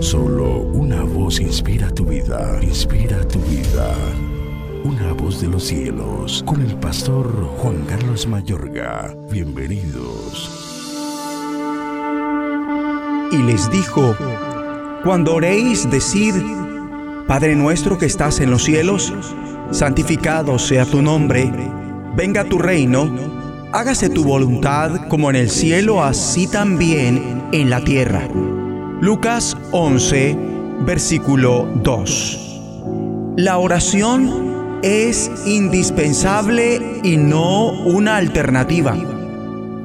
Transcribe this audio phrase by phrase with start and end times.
[0.00, 3.94] Solo una voz inspira tu vida, inspira tu vida.
[4.84, 7.26] Una voz de los cielos, con el pastor
[7.58, 9.16] Juan Carlos Mayorga.
[9.30, 10.50] Bienvenidos.
[13.32, 14.14] Y les dijo,
[15.02, 16.34] cuando oréis, decid,
[17.26, 19.12] Padre nuestro que estás en los cielos,
[19.70, 21.50] santificado sea tu nombre,
[22.14, 23.10] venga tu reino,
[23.72, 28.28] hágase tu voluntad como en el cielo, así también en la tierra.
[29.06, 30.36] Lucas 11,
[30.80, 33.34] versículo 2.
[33.36, 38.96] La oración es indispensable y no una alternativa.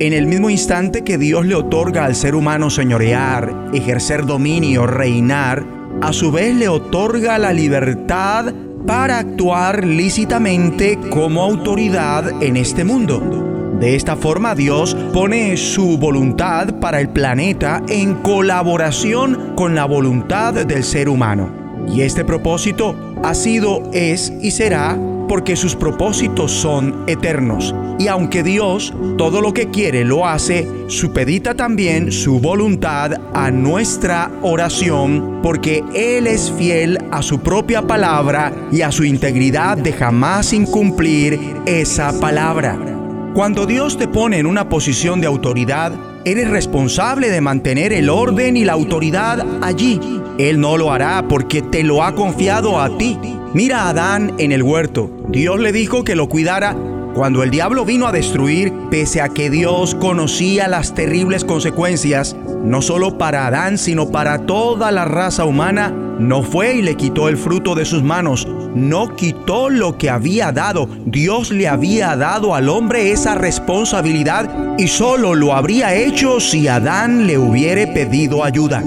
[0.00, 5.64] En el mismo instante que Dios le otorga al ser humano señorear, ejercer dominio, reinar,
[6.02, 8.52] a su vez le otorga la libertad
[8.84, 13.53] para actuar lícitamente como autoridad en este mundo.
[13.84, 20.54] De esta forma Dios pone su voluntad para el planeta en colaboración con la voluntad
[20.54, 21.50] del ser humano.
[21.94, 27.74] Y este propósito ha sido, es y será porque sus propósitos son eternos.
[27.98, 34.30] Y aunque Dios todo lo que quiere lo hace, supedita también su voluntad a nuestra
[34.40, 40.54] oración, porque Él es fiel a su propia palabra y a su integridad de jamás
[40.54, 42.93] incumplir esa palabra.
[43.34, 45.92] Cuando Dios te pone en una posición de autoridad,
[46.24, 50.00] eres responsable de mantener el orden y la autoridad allí.
[50.38, 53.18] Él no lo hará porque te lo ha confiado a ti.
[53.52, 55.10] Mira a Adán en el huerto.
[55.26, 56.76] Dios le dijo que lo cuidara
[57.14, 62.82] cuando el diablo vino a destruir, pese a que Dios conocía las terribles consecuencias, no
[62.82, 67.36] solo para Adán, sino para toda la raza humana, no fue y le quitó el
[67.36, 70.88] fruto de sus manos, no quitó lo que había dado.
[71.06, 77.26] Dios le había dado al hombre esa responsabilidad y solo lo habría hecho si Adán
[77.26, 78.82] le hubiere pedido ayuda.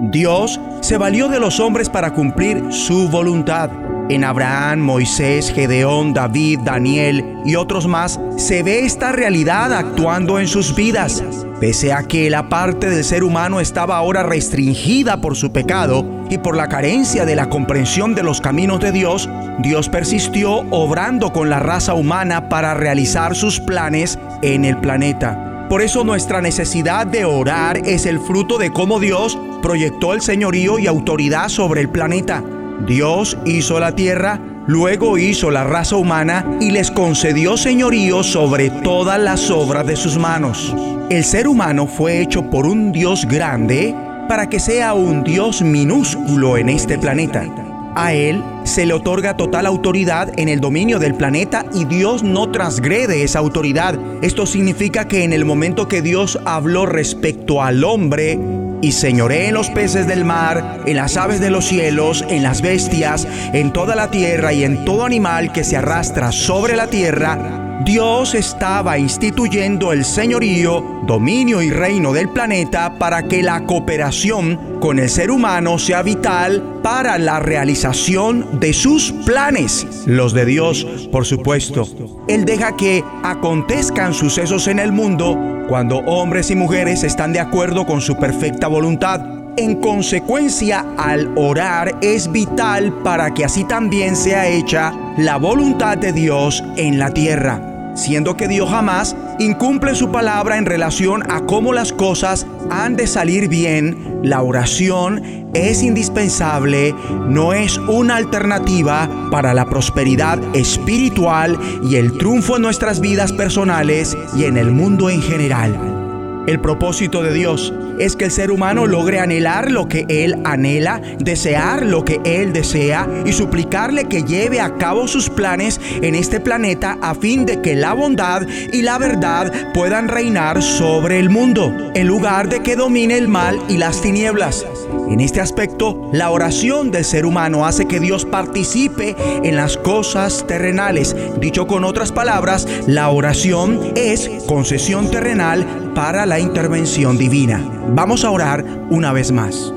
[0.00, 3.70] Dios se valió de los hombres para cumplir su voluntad.
[4.08, 10.46] En Abraham, Moisés, Gedeón, David, Daniel y otros más se ve esta realidad actuando en
[10.46, 11.24] sus vidas.
[11.60, 16.36] Pese a que la parte del ser humano estaba ahora restringida por su pecado y
[16.36, 19.30] por la carencia de la comprensión de los caminos de Dios,
[19.60, 25.66] Dios persistió obrando con la raza humana para realizar sus planes en el planeta.
[25.70, 30.78] Por eso nuestra necesidad de orar es el fruto de cómo Dios proyectó el señorío
[30.78, 32.44] y autoridad sobre el planeta.
[32.86, 39.20] Dios hizo la tierra, luego hizo la raza humana y les concedió señorío sobre todas
[39.20, 40.74] las obras de sus manos.
[41.10, 43.94] El ser humano fue hecho por un Dios grande
[44.28, 47.46] para que sea un Dios minúsculo en este planeta.
[47.94, 52.50] A Él se le otorga total autoridad en el dominio del planeta y Dios no
[52.50, 53.98] transgrede esa autoridad.
[54.20, 58.38] Esto significa que en el momento que Dios habló respecto al hombre,
[58.82, 62.62] y señoré en los peces del mar, en las aves de los cielos, en las
[62.62, 67.65] bestias, en toda la tierra y en todo animal que se arrastra sobre la tierra,
[67.84, 74.98] Dios estaba instituyendo el señorío, dominio y reino del planeta para que la cooperación con
[74.98, 81.26] el ser humano sea vital para la realización de sus planes, los de Dios, por
[81.26, 81.86] supuesto.
[82.28, 85.38] Él deja que acontezcan sucesos en el mundo
[85.68, 89.20] cuando hombres y mujeres están de acuerdo con su perfecta voluntad.
[89.58, 96.12] En consecuencia, al orar es vital para que así también sea hecha la voluntad de
[96.12, 97.65] Dios en la tierra
[97.96, 103.06] siendo que Dios jamás incumple su palabra en relación a cómo las cosas han de
[103.06, 106.94] salir bien, la oración es indispensable,
[107.28, 114.16] no es una alternativa para la prosperidad espiritual y el triunfo en nuestras vidas personales
[114.36, 116.05] y en el mundo en general.
[116.46, 121.00] El propósito de Dios es que el ser humano logre anhelar lo que Él anhela,
[121.18, 126.38] desear lo que Él desea y suplicarle que lleve a cabo sus planes en este
[126.38, 131.74] planeta a fin de que la bondad y la verdad puedan reinar sobre el mundo,
[131.94, 134.64] en lugar de que domine el mal y las tinieblas.
[135.08, 139.14] En este aspecto, la oración del ser humano hace que Dios participe
[139.44, 141.14] en las cosas terrenales.
[141.38, 147.64] Dicho con otras palabras, la oración es concesión terrenal para la intervención divina.
[147.94, 149.72] Vamos a orar una vez más.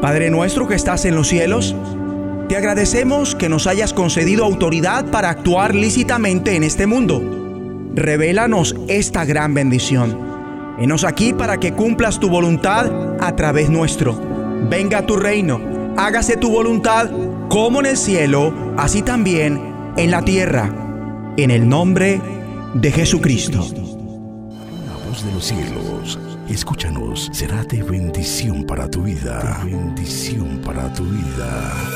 [0.00, 1.74] Padre nuestro que estás en los cielos,
[2.48, 7.22] te agradecemos que nos hayas concedido autoridad para actuar lícitamente en este mundo.
[7.94, 10.18] Revélanos esta gran bendición.
[10.78, 12.90] Enos aquí para que cumplas tu voluntad
[13.20, 14.20] a través nuestro.
[14.68, 15.60] Venga tu reino,
[15.96, 17.10] hágase tu voluntad
[17.48, 19.60] como en el cielo, así también
[19.96, 20.72] en la tierra.
[21.36, 22.20] En el nombre
[22.74, 23.58] de Jesucristo.
[23.58, 26.18] La voz de los cielos,
[26.48, 29.62] Escúchanos, será de bendición para tu vida.
[29.64, 31.95] Bendición para tu vida.